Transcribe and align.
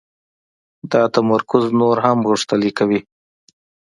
دا 0.91 1.01
تمرکز 1.15 1.65
نور 1.79 1.97
هم 2.05 2.17
غښتلی 2.29 2.71
کوي. 2.77 2.99